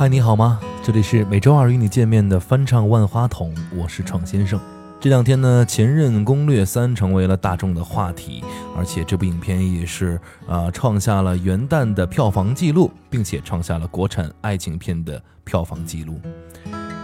[0.00, 0.58] 嗨，你好吗？
[0.82, 4.58] 这里是每周二与你见面的翻唱万花筒，我是闯先生。
[4.98, 8.42] 这两天呢，《前任攻略三》成为了大众的话题，
[8.74, 10.18] 而且这部影片也是
[10.48, 16.18] 啊创下了元旦的票房纪录，并且创下了国产爱情片的票房纪录。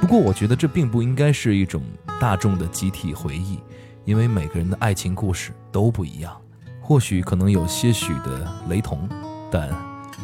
[0.00, 1.82] 不过，我觉得这并不应该是一种
[2.18, 3.58] 大众的集体回忆，
[4.06, 6.34] 因为每个人的爱情故事都不一样，
[6.80, 9.06] 或许可能有些许的雷同，
[9.50, 9.68] 但。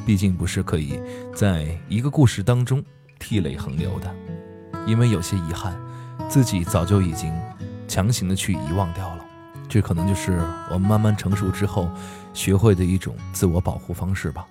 [0.05, 1.01] 毕竟不是可以
[1.35, 2.83] 在一个故事当中
[3.19, 4.15] 涕泪横流的，
[4.87, 5.75] 因为有些遗憾，
[6.29, 7.33] 自己早就已经
[7.87, 9.25] 强行的去遗忘掉了。
[9.69, 10.41] 这可能就是
[10.71, 11.91] 我们慢慢成熟之后
[12.35, 14.47] 学会的一种自我保护方式吧。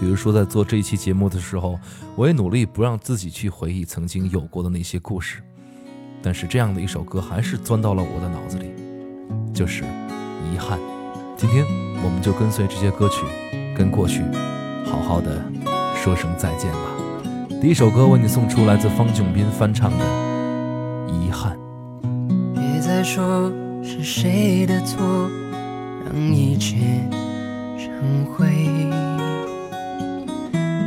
[0.00, 1.78] 比如说，在做这一期节目的时候，
[2.16, 5.40] 我也努力不让自己去回忆曾经有过的那些故事，
[6.20, 8.72] 但是这样的一首歌还是钻到了我的脑子里，
[9.54, 9.84] 就是
[10.52, 10.78] 遗憾。
[11.36, 11.64] 今天
[12.04, 13.24] 我们就跟随这些歌曲，
[13.76, 14.22] 跟过去。
[14.94, 15.42] 好好的
[15.96, 16.78] 说声再见吧。
[17.60, 20.04] 第一首歌为你送出，来自方炯斌翻唱的
[21.10, 21.56] 《遗憾》。
[22.54, 23.50] 别再说
[23.82, 25.28] 是谁的错，
[26.04, 26.76] 让一切
[27.76, 28.46] 成灰。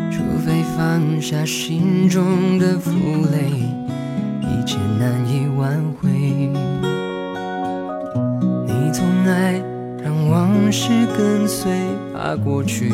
[0.10, 2.92] 除非放下心中的负
[3.30, 3.50] 累，
[4.42, 6.10] 一切难以挽回。
[8.68, 9.62] 你总爱
[10.02, 11.70] 让往事跟随，
[12.14, 12.94] 怕过去。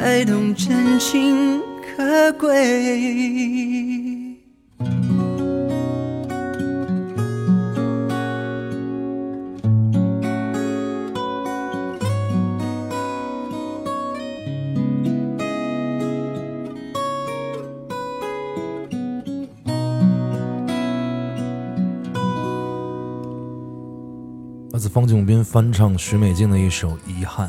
[0.00, 2.46] 才懂真情可贵。
[24.70, 27.48] 来自方景斌翻唱徐美静的一首《遗憾》。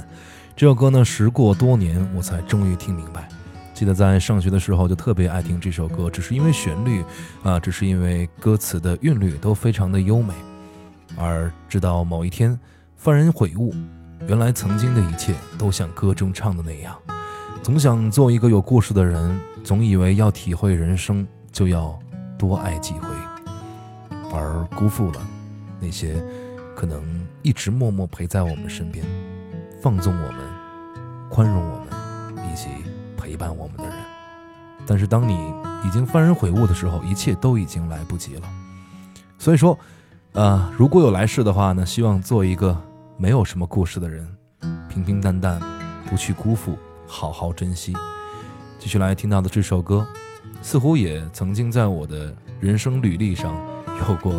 [0.60, 3.30] 这首歌呢，时过多年，我才终于听明白。
[3.74, 7.02] 记得在上学的时候就特别爱听这首歌，只是因为旋律，
[7.44, 10.34] 啊，只是因为歌词的韵律都非常的优美。
[11.16, 12.60] 而直到某一天，
[13.02, 13.74] 幡然悔悟，
[14.28, 16.94] 原来曾经的一切都像歌中唱的那样。
[17.64, 21.98] 总想做一个有故事的人，总以为要体会人生就要
[22.38, 23.08] 多爱几回，
[24.34, 25.26] 而辜负了
[25.80, 26.22] 那些
[26.76, 27.02] 可能
[27.44, 29.06] 一直默默陪在我们身边，
[29.82, 32.68] 放纵我们，宽容我们，以及。
[33.22, 33.94] 陪伴我们的人，
[34.88, 35.54] 但是当你
[35.86, 38.42] 已经幡然悔悟的时候，一切都已经来不及了。
[39.38, 39.78] 所以说，
[40.32, 42.76] 呃，如果有来世的话呢，希望做一个
[43.18, 44.28] 没有什么故事的人，
[44.88, 45.62] 平平淡淡，
[46.10, 46.76] 不去辜负，
[47.06, 47.94] 好好珍惜。
[48.80, 50.08] 继续来听到的这首歌，
[50.64, 53.54] 似乎也曾经在我的人生履历上
[54.08, 54.34] 有过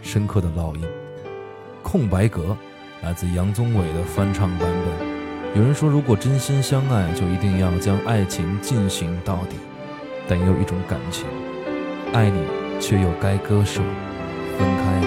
[0.00, 0.84] 深刻的烙印。
[1.82, 2.56] 空白格，
[3.02, 5.08] 来自杨宗纬的翻唱版本。
[5.54, 9.56] 有人说，如果真心相爱，就一定要将爱情进行到底。
[10.28, 11.26] 但有一种感情，
[12.12, 12.42] 爱你
[12.78, 13.80] 却又该割舍，
[14.58, 15.00] 分开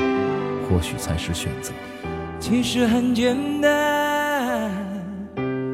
[0.68, 1.72] 或许才是选择。
[2.40, 4.72] 其实很简单，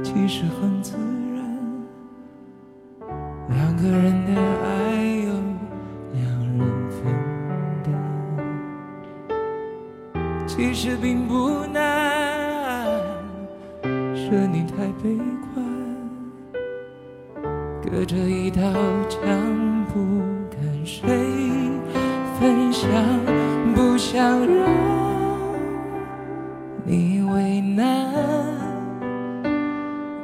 [0.04, 0.98] 其实很自
[1.34, 1.46] 然，
[3.50, 4.68] 两个人的爱
[5.24, 5.32] 由
[6.14, 6.26] 两
[6.58, 6.60] 人
[6.90, 7.00] 分
[7.86, 7.90] 担，
[10.46, 11.97] 其实并不难。
[14.30, 15.16] 说你太悲
[15.54, 15.66] 观，
[17.82, 18.62] 隔着一道
[19.08, 19.22] 墙，
[19.86, 20.00] 不
[20.52, 21.08] 跟谁
[22.38, 22.92] 分享，
[23.74, 24.70] 不想让
[26.84, 28.12] 你为难。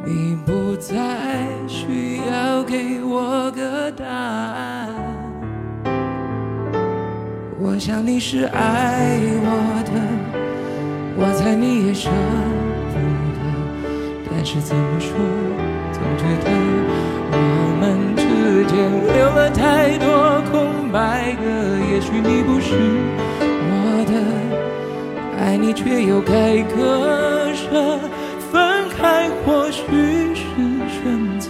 [0.05, 4.89] 你不再需要给我个答案，
[7.57, 9.91] 我想你是爱我的，
[11.15, 12.09] 我猜你也舍。
[14.53, 15.09] 是怎么说，
[15.91, 16.51] 总觉得
[17.31, 17.37] 我
[17.81, 18.21] 们之
[18.67, 18.77] 间
[19.15, 20.05] 留了太多
[20.51, 21.43] 空白格。
[21.91, 22.77] 也许你不是
[23.49, 24.13] 我的，
[25.43, 27.97] 爱你却又该割舍，
[28.51, 29.81] 分开或许
[30.35, 30.45] 是
[30.87, 31.49] 选择，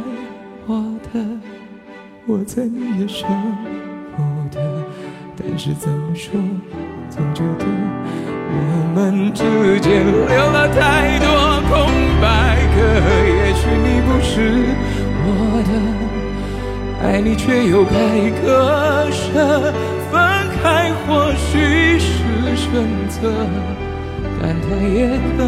[5.63, 6.31] 是怎么说，
[7.07, 7.65] 总觉得
[8.49, 11.29] 我们之间留了太多
[11.69, 11.85] 空
[12.19, 12.81] 白格。
[13.29, 14.65] 也许你不是
[15.21, 15.29] 我
[15.61, 15.69] 的。
[17.05, 17.93] 爱你却又该
[18.41, 19.71] 割舍，
[20.09, 20.17] 分
[20.63, 22.09] 开或许是
[22.57, 22.65] 选
[23.07, 23.31] 择，
[24.41, 25.45] 但它也可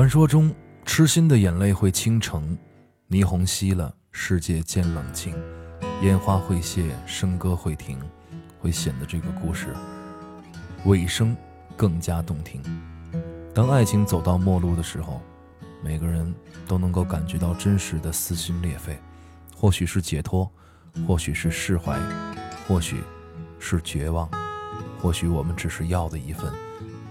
[0.00, 0.50] 传说中，
[0.86, 2.56] 痴心的眼泪会倾城，
[3.10, 5.34] 霓虹熄了，世界渐冷清，
[6.00, 8.00] 烟花会谢，笙歌会停，
[8.58, 9.76] 会显得这个故事
[10.86, 11.36] 尾声
[11.76, 12.62] 更加动听。
[13.54, 15.20] 当爱情走到末路的时候，
[15.84, 16.34] 每个人
[16.66, 18.98] 都能够感觉到真实的撕心裂肺，
[19.54, 20.50] 或许是解脱，
[21.06, 22.00] 或许是释怀，
[22.66, 23.02] 或许
[23.58, 24.26] 是绝望，
[24.98, 26.50] 或许我们只是要的一份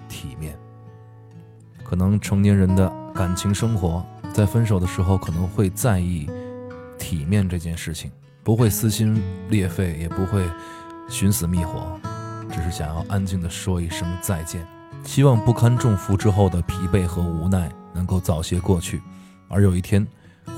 [0.07, 0.57] 体面。
[1.89, 6.29] 可能成年人的感情生活，在分手的时候可能会在意
[6.99, 8.11] 体面这件事情，
[8.43, 9.19] 不会撕心
[9.49, 10.47] 裂肺，也不会
[11.09, 11.99] 寻死觅活，
[12.51, 14.63] 只是想要安静的说一声再见。
[15.03, 19.01] 希望不堪重负之后的疲惫和无奈能够早些过去，
[19.47, 20.05] 而有一天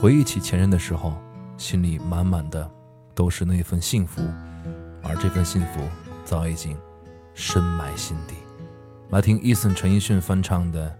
[0.02, 1.14] 回忆起前任的时候，
[1.56, 2.70] 心里满满的
[3.16, 4.22] 都是那份幸福，
[5.02, 5.80] 而这份幸福
[6.26, 6.78] 早已经
[7.34, 8.36] 深埋心底。
[9.12, 10.98] 来听 Eason 陈奕迅翻唱的。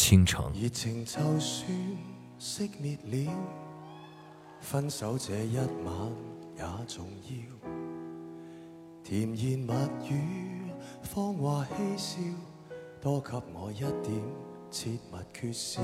[0.00, 0.50] 倾城。
[0.54, 1.70] 热情就算
[2.40, 3.32] 熄灭了，
[4.58, 5.66] 分手这一晚
[6.56, 7.70] 也重要。
[9.04, 9.74] 甜言蜜
[10.08, 12.16] 语，芳话嬉笑，
[12.98, 14.22] 多给我一点
[14.70, 15.82] 切勿缺少。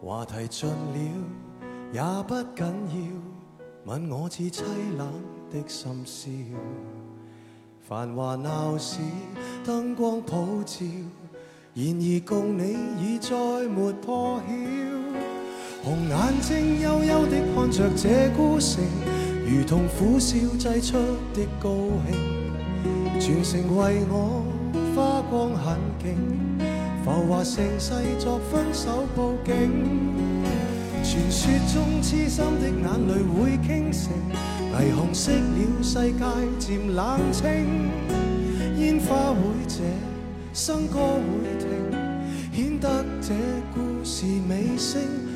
[0.00, 0.96] 话题尽了
[1.92, 2.66] 也不紧
[3.84, 4.62] 要，吻我似凄
[4.96, 5.12] 冷
[5.50, 6.30] 的深宵。
[7.80, 9.00] 繁华闹市，
[9.64, 10.86] 灯光普照。
[11.80, 13.30] 然而共你已再
[13.74, 14.52] 没破晓，
[15.82, 18.84] 红眼睛幽幽的看着这孤城，
[19.48, 20.98] 如同苦笑挤出
[21.32, 21.70] 的高
[22.04, 24.44] 兴，全城为我
[24.94, 26.18] 花光很劲，
[27.02, 29.54] 浮华盛世作分手报警。
[31.02, 34.12] 传说中痴心的眼泪会倾城，
[34.74, 36.24] 霓虹熄了世界
[36.58, 37.88] 渐冷清，
[38.76, 40.09] 烟花会谢。
[40.52, 41.68] 笙歌会停，
[42.52, 43.34] 显得这
[43.72, 45.29] 故事尾声。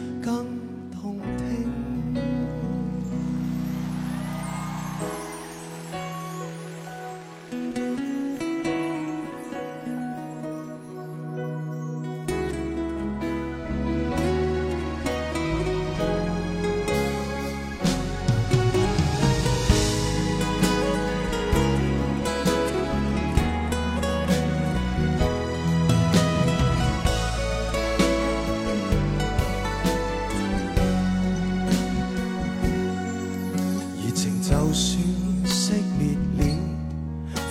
[34.24, 35.04] 情就算
[35.44, 36.42] 熄灭了，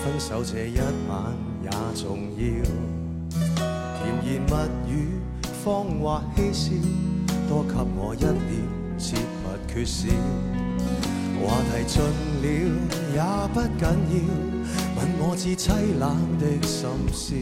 [0.04, 2.44] 分手这一晚也重要，
[4.00, 5.22] 甜言蜜语，
[5.64, 6.72] 芳华嬉笑，
[7.48, 8.34] 多给我一点，
[8.98, 10.08] 切勿缺少。
[11.44, 12.02] 话题尽
[12.42, 12.46] 了
[13.14, 13.22] 也
[13.54, 14.18] 不紧要，
[14.98, 17.36] 吻我至凄冷的心笑。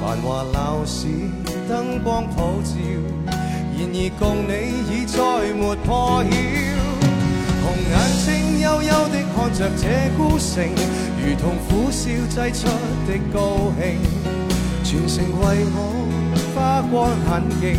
[0.00, 1.06] 繁华闹市，
[1.68, 2.74] 灯光普照，
[3.28, 4.50] 然而共你
[4.90, 6.65] 已再没破晓。
[7.88, 10.64] 眼睛幽幽的看着这孤城。
[11.18, 12.66] 如同苦笑挤出
[13.06, 13.98] 的高兴，
[14.84, 15.76] 全城为我
[16.54, 16.94] 花光
[17.26, 17.76] 很劲，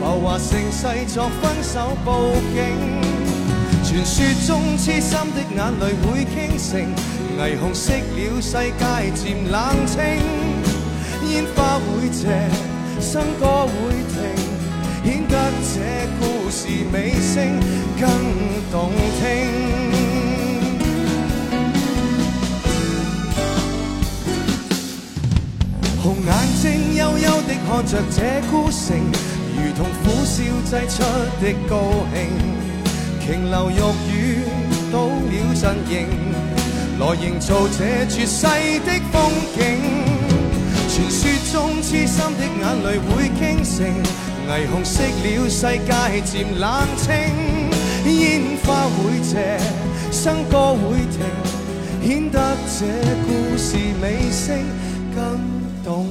[0.00, 2.08] 浮华盛世作分手布
[2.54, 2.56] 景。
[3.84, 4.16] 传说
[4.46, 6.68] 中痴心的眼泪会倾城，
[7.38, 8.82] 霓虹熄了世界
[9.14, 9.54] 渐冷
[9.86, 9.96] 清，
[11.30, 12.26] 烟花会谢，
[13.00, 13.72] 笙歌会
[14.10, 14.55] 停，
[15.06, 15.74] 显得这
[16.18, 17.60] 故事尾声
[18.00, 18.08] 更
[18.72, 19.22] 动听。
[26.02, 26.28] 红眼
[26.60, 28.18] 睛幽幽的看着这
[28.50, 28.98] 孤城，
[29.54, 31.04] 如同苦笑挤出
[31.40, 31.78] 的高
[32.12, 32.16] 兴。
[33.24, 33.78] 琼楼玉
[34.10, 34.42] 宇
[34.92, 36.08] 倒了阵型，
[36.98, 38.42] 来营造这绝世
[38.84, 39.62] 的风景。
[40.88, 43.86] 传说中痴心的眼泪会倾城，
[44.46, 47.08] 霓虹熄了世界渐冷清，
[48.04, 49.58] 烟花会谢，
[50.12, 51.24] 笙歌会停，
[52.06, 52.84] 显得这
[53.24, 54.62] 故事尾声
[55.14, 55.56] 更。
[55.82, 56.08] 动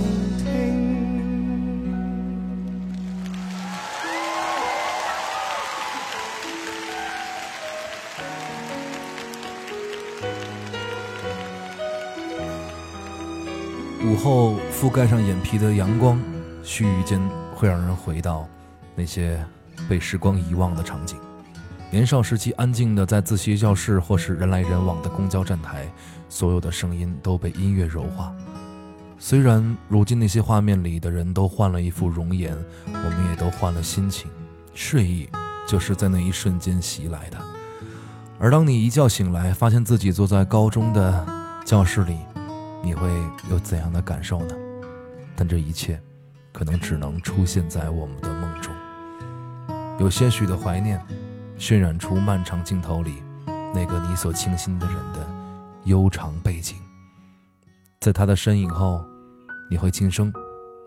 [14.25, 16.19] 后覆盖上眼皮的阳光，
[16.63, 17.21] 须臾间
[17.53, 18.49] 会让人回到
[18.95, 19.39] 那些
[19.87, 21.15] 被时光遗忘的场景。
[21.91, 25.87] 年少时期，安静的在自习教室或是人来人往的公交站台，
[26.27, 28.33] 所有的声音都被音乐柔化。
[29.19, 34.27] 虽然如今那些画面里的人都换了一副容颜，我们也都换了心情，
[34.73, 35.29] 睡意
[35.67, 37.37] 就是在那一瞬间袭来的。
[38.39, 41.23] 而当你一觉醒来，发现自己坐在高中的
[41.63, 42.17] 教室里，
[42.85, 43.09] 你会
[43.49, 44.55] 有怎样的感受呢？
[45.35, 45.99] 但这一切，
[46.53, 48.71] 可能只能出现在我们的梦中。
[49.97, 51.03] 有些许的怀念，
[51.57, 53.23] 渲染出漫长镜头里
[53.73, 55.27] 那个你所倾心的人的
[55.85, 56.77] 悠长背景。
[58.01, 59.03] 在他的身影后，
[59.67, 60.31] 你会轻声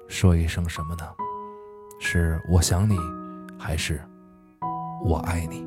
[0.07, 1.05] 说一声什么呢？
[1.99, 2.97] 是我想你，
[3.59, 4.01] 还是
[5.05, 5.67] 我爱你？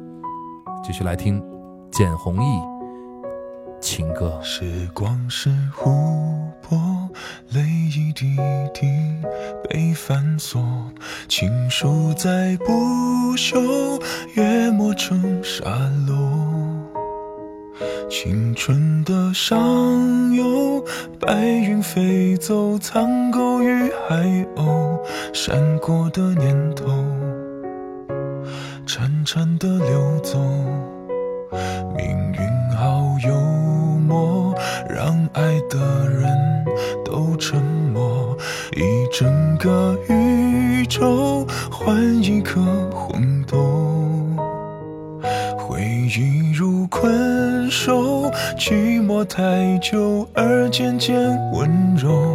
[0.81, 1.43] 继续来听
[1.91, 2.70] 简弘毅
[3.81, 4.39] 情歌。
[4.43, 5.89] 时光是湖
[6.61, 6.77] 泊，
[7.50, 8.38] 泪一滴
[8.73, 8.88] 滴
[9.67, 10.63] 被反锁，
[11.27, 14.01] 情书在不朽，
[14.35, 15.67] 约磨成沙
[16.07, 16.15] 漏。
[18.09, 19.57] 青春的上
[20.33, 20.83] 游，
[21.19, 25.00] 白云飞走，苍狗与海鸥，
[25.33, 26.85] 闪过的念头，
[28.85, 30.38] 潺潺的流走。
[39.12, 43.58] 整个宇宙换一颗红豆。
[45.58, 45.82] 回
[46.18, 51.18] 忆如困兽，寂寞太久而渐渐
[51.51, 52.30] 温柔。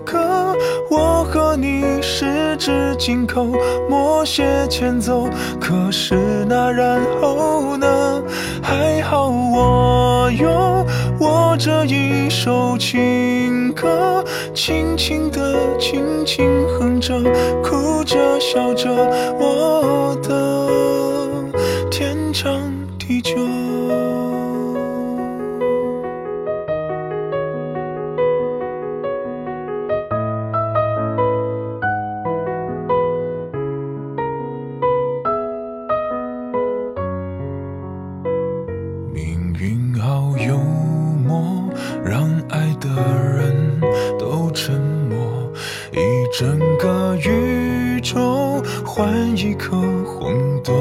[0.00, 0.54] 歌，
[0.90, 3.46] 我和你十指紧扣，
[3.88, 5.28] 默写前奏。
[5.60, 8.22] 可是那然后呢？
[8.62, 10.48] 还好我有
[11.20, 17.20] 我这一首情歌，轻轻地，轻轻哼着，
[17.62, 18.90] 哭着笑着，
[19.38, 20.34] 我的
[48.84, 50.72] 换一颗红豆，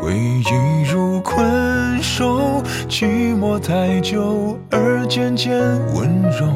[0.00, 5.58] 回忆如困兽，寂寞太久而渐渐
[5.94, 6.46] 温柔。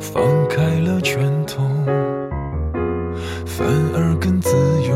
[0.00, 1.62] 放开了拳头，
[3.46, 4.50] 反而更自
[4.88, 4.94] 由。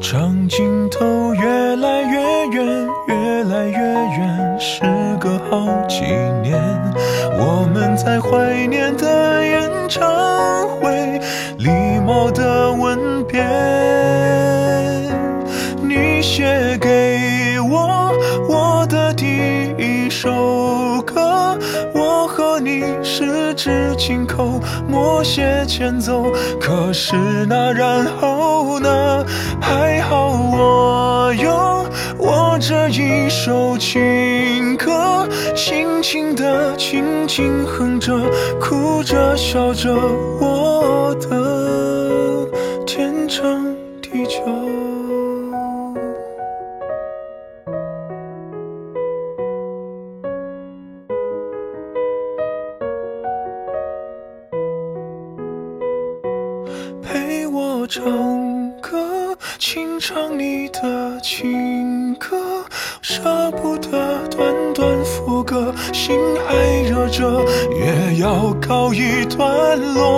[0.00, 4.82] 长镜头越来越远，越来越远，时
[5.20, 6.00] 隔好几
[6.42, 6.58] 年，
[7.38, 11.09] 我们在怀念的演唱会，
[11.60, 11.68] 礼
[12.06, 13.38] 貌的吻别。
[15.82, 18.14] 你写给我
[18.48, 19.26] 我的第
[19.76, 21.58] 一首歌，
[21.92, 26.32] 我和你十指紧扣，默写前奏。
[26.58, 27.14] 可是
[27.46, 29.22] 那然后呢？
[29.60, 31.84] 还好我有
[32.16, 38.18] 我这一首情歌，轻轻的，轻轻哼着，
[38.58, 39.94] 哭着笑着，
[40.40, 41.36] 我的
[43.30, 44.40] 天长地久。
[57.00, 58.02] 陪我唱
[58.80, 62.64] 歌，轻唱你的情歌，
[63.00, 67.44] 舍不得短短副歌，心还热着，
[67.78, 70.09] 也要告一段落。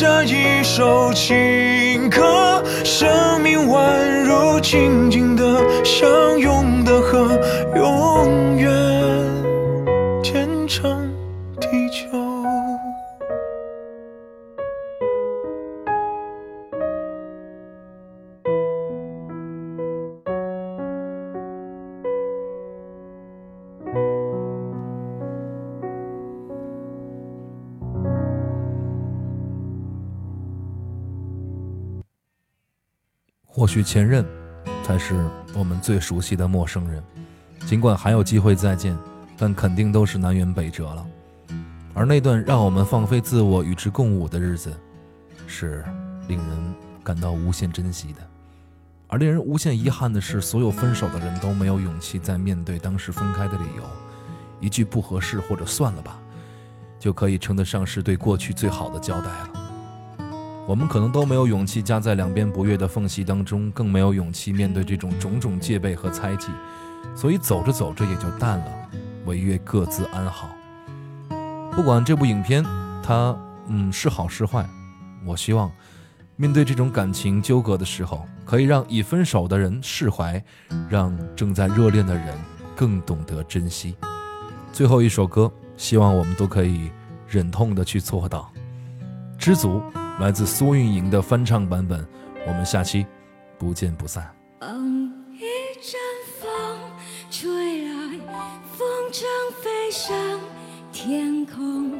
[0.00, 7.38] 我下一首情歌，生命宛如静静的相拥的河，
[7.76, 8.72] 永远
[10.22, 11.06] 天长
[11.60, 12.19] 地久。
[33.70, 34.26] 或许前任
[34.82, 37.00] 才是我们最熟悉的陌生人，
[37.66, 38.98] 尽管还有机会再见，
[39.38, 41.06] 但肯定都是南辕北辙了。
[41.94, 44.76] 而那段让我们放飞自我与之共舞的日子，
[45.46, 45.84] 是
[46.26, 48.18] 令人感到无限珍惜的。
[49.06, 53.84] 而令人无限遗憾的是，所有分手的人都没有勇气再面对当时分开的理由，
[54.58, 56.18] 一句不合适或者算了吧，
[56.98, 59.59] 就可以称得上是对过去最好的交代了。
[60.70, 66.46] 我们可能都没有勇气夹在两边不悦的缝隙当中，更没有勇气面对这种种种戒备和猜忌，
[67.12, 68.66] 所以走着走着也就淡了，
[69.26, 70.48] 违约各自安好。
[71.72, 72.62] 不管这部影片
[73.02, 74.64] 它嗯是好是坏，
[75.26, 75.68] 我希望
[76.36, 80.40] 面对这种感情纠葛的时候，可以让已分手的人释怀，
[80.88, 82.38] 让正在热恋的人
[82.76, 83.96] 更懂得珍惜。
[84.72, 86.92] 最后一首歌，希望我们都可以
[87.26, 88.52] 忍痛的去做到
[89.36, 89.82] 知足。
[90.20, 92.06] 来自苏运莹的翻唱版本，
[92.46, 93.06] 我们下期
[93.58, 94.30] 不见不散。
[94.58, 95.40] 嗯，一
[95.80, 95.98] 阵
[96.38, 96.78] 风
[97.30, 98.18] 吹来，
[98.76, 99.24] 风筝
[99.62, 100.14] 飞上
[100.92, 101.98] 天空，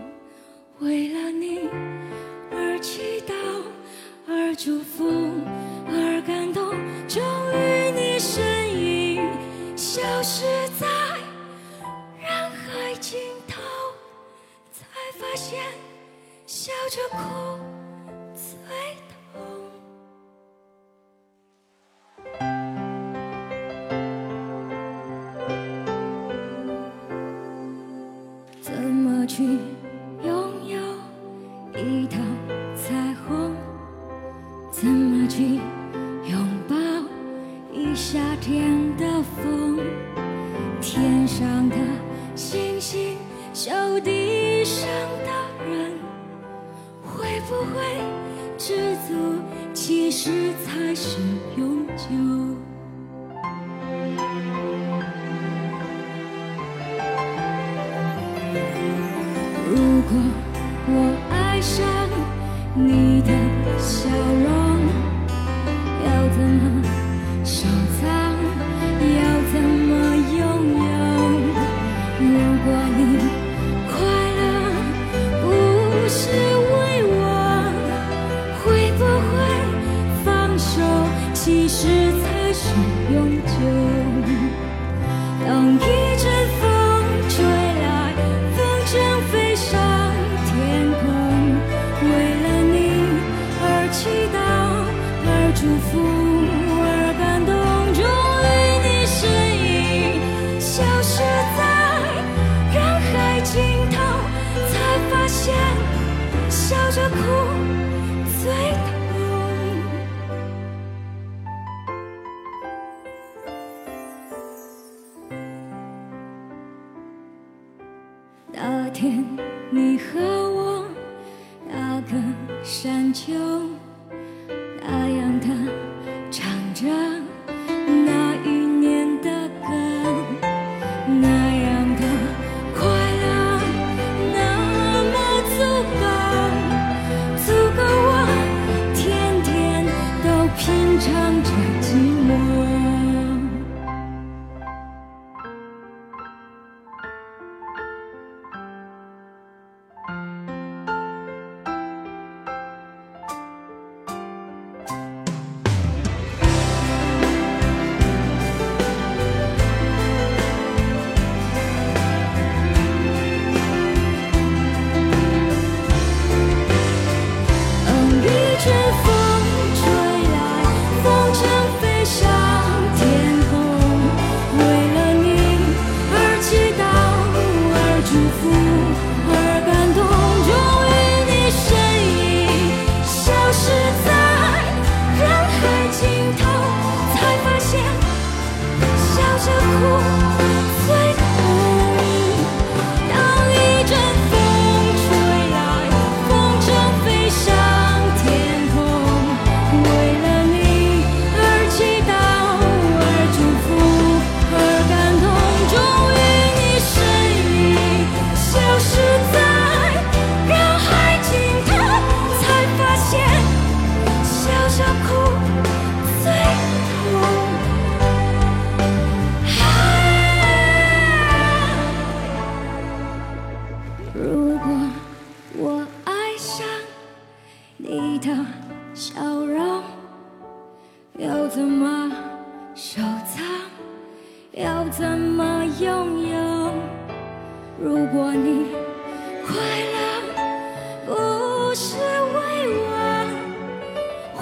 [49.73, 51.19] 其实才是
[51.57, 52.70] 永久？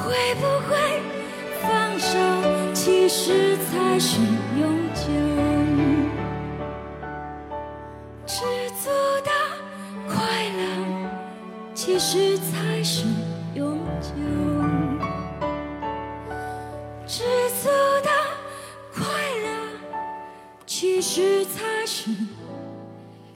[0.08, 1.02] 会不会
[1.60, 2.18] 放手，
[2.72, 4.18] 其实才是
[4.58, 5.02] 永久。
[8.26, 8.40] 知
[8.80, 8.88] 足
[9.22, 9.30] 的
[10.08, 10.16] 快
[10.56, 11.10] 乐，
[11.74, 13.04] 其实才是
[13.54, 14.08] 永久。
[17.06, 17.24] 知
[17.62, 17.68] 足
[18.02, 18.08] 的
[18.94, 19.04] 快
[19.44, 19.46] 乐，
[20.64, 22.10] 其实才是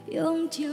[0.07, 0.67] 永久。